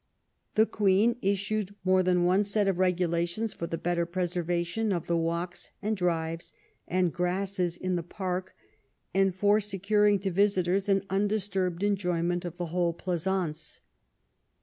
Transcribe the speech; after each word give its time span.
The 0.55 0.65
Queen 0.65 1.17
issued 1.21 1.75
more 1.85 2.01
than 2.01 2.25
one 2.25 2.43
set 2.43 2.67
of 2.67 2.79
regulations 2.79 3.53
for 3.53 3.67
the 3.67 3.77
better 3.77 4.07
preservation 4.07 4.91
of 4.91 5.05
the 5.05 5.15
walks 5.15 5.69
and 5.79 5.95
drives 5.95 6.53
and 6.87 7.13
grasses 7.13 7.77
in 7.77 7.97
the 7.97 8.01
park 8.01 8.55
and 9.13 9.31
for 9.35 9.59
securing 9.59 10.17
to 10.21 10.31
visitors 10.31 10.89
an 10.89 11.05
undisturbed 11.11 11.83
enjoy 11.83 12.23
ment 12.23 12.45
of 12.45 12.57
the 12.57 12.65
whole 12.73 12.93
pleasaunce. 12.95 13.81